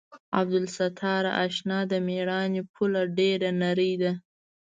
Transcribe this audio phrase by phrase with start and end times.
[0.39, 4.11] عبدالستاره اشنا د مېړانې پوله ډېره نرۍ ده.